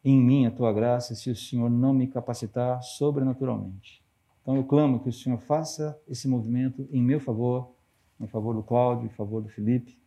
[0.04, 4.04] em mim a tua graça se o Senhor não me capacitar sobrenaturalmente.
[4.42, 7.72] Então eu clamo que o Senhor faça esse movimento em meu favor,
[8.20, 9.98] em favor do Cláudio, em favor do Felipe,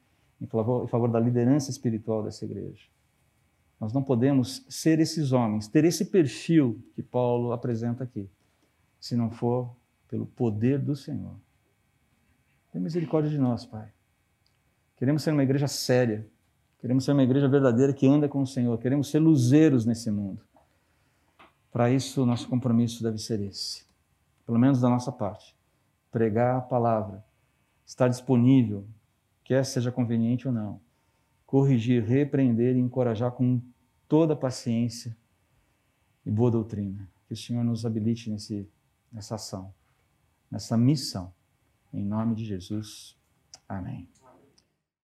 [0.41, 2.87] em favor, em favor da liderança espiritual dessa igreja.
[3.81, 8.29] Nós não podemos ser esses homens, ter esse perfil que Paulo apresenta aqui,
[9.01, 9.75] se não for
[10.09, 11.37] pelo poder do Senhor.
[12.73, 13.93] Tem misericórdia de nós, Pai.
[14.97, 16.27] Queremos ser uma igreja séria,
[16.79, 18.79] Queremos ser uma igreja verdadeira que anda com o Senhor.
[18.79, 20.43] Queremos ser luzeiros nesse mundo.
[21.73, 23.85] Para isso, o nosso compromisso deve ser esse.
[24.45, 25.57] Pelo menos da nossa parte.
[26.13, 27.25] Pregar a palavra.
[27.85, 28.87] Estar disponível,
[29.45, 30.81] quer seja conveniente ou não.
[31.45, 33.61] Corrigir, repreender e encorajar com
[34.09, 35.17] toda paciência
[36.25, 37.09] e boa doutrina.
[37.27, 38.69] Que o Senhor nos habilite nesse,
[39.13, 39.73] nessa ação,
[40.51, 41.32] nessa missão.
[41.92, 43.16] Em nome de Jesus.
[43.68, 44.09] Amém.